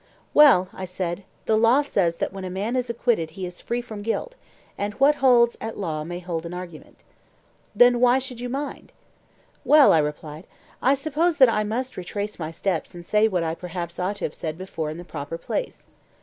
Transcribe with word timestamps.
Well, 0.33 0.67
I 0.73 0.85
said, 0.85 1.25
the 1.45 1.55
law 1.55 1.83
says 1.83 2.15
that 2.15 2.33
when 2.33 2.43
a 2.43 2.49
man 2.49 2.75
is 2.75 2.89
acquitted 2.89 3.29
he 3.37 3.45
is 3.45 3.61
free 3.61 3.81
from 3.81 4.01
guilt, 4.01 4.35
and 4.75 4.95
what 4.95 5.17
holds 5.21 5.57
at 5.61 5.77
law 5.77 6.03
may 6.03 6.17
hold 6.17 6.43
in 6.43 6.55
argument. 6.55 7.03
Then 7.75 7.99
why 7.99 8.17
should 8.17 8.39
you 8.39 8.49
mind? 8.49 8.93
Well, 9.63 9.93
I 9.93 9.99
replied, 9.99 10.47
I 10.81 10.95
suppose 10.95 11.37
that 11.37 11.49
I 11.49 11.63
must 11.63 11.97
retrace 11.97 12.39
my 12.39 12.49
steps 12.49 12.95
and 12.95 13.05
say 13.05 13.27
what 13.27 13.43
I 13.43 13.53
perhaps 13.53 13.99
ought 13.99 14.15
to 14.15 14.25
have 14.25 14.33
said 14.33 14.57
before 14.57 14.89
in 14.89 14.97
the 14.97 15.05
proper 15.05 15.37
place. 15.37 15.85